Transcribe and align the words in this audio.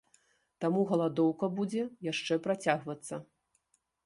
Таму 0.63 0.81
галадоўка 0.91 1.49
будзе 1.59 1.83
яшчэ 2.11 2.39
працягвацца. 2.49 3.23